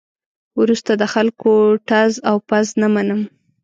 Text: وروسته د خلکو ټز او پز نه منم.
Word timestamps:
وروسته 0.59 0.91
د 1.01 1.03
خلکو 1.13 1.51
ټز 1.89 2.13
او 2.29 2.37
پز 2.47 2.67
نه 2.81 2.87
منم. 2.93 3.21